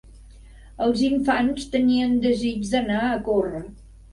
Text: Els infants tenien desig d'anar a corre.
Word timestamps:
Els 0.85 1.03
infants 1.09 1.67
tenien 1.75 2.17
desig 2.27 2.67
d'anar 2.73 3.07
a 3.11 3.17
corre. 3.29 3.63